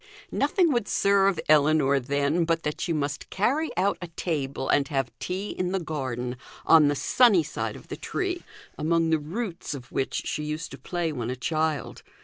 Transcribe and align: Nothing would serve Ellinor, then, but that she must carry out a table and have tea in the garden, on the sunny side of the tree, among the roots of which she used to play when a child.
Nothing 0.31 0.71
would 0.73 0.87
serve 0.87 1.39
Ellinor, 1.47 1.99
then, 1.99 2.43
but 2.43 2.63
that 2.63 2.81
she 2.81 2.91
must 2.91 3.29
carry 3.29 3.69
out 3.77 3.99
a 4.01 4.07
table 4.07 4.67
and 4.67 4.87
have 4.87 5.11
tea 5.19 5.51
in 5.51 5.73
the 5.73 5.79
garden, 5.79 6.37
on 6.65 6.87
the 6.87 6.95
sunny 6.95 7.43
side 7.43 7.75
of 7.75 7.87
the 7.89 7.97
tree, 7.97 8.41
among 8.79 9.11
the 9.11 9.19
roots 9.19 9.75
of 9.75 9.91
which 9.91 10.23
she 10.25 10.43
used 10.43 10.71
to 10.71 10.79
play 10.79 11.11
when 11.11 11.29
a 11.29 11.35
child. 11.35 12.01